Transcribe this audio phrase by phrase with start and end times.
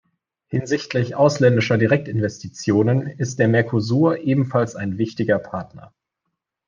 [0.47, 5.93] Hinsichtlich ausländischer Direktinvestitionen ist der Mercosur ebenfalls ein wichtiger Partner.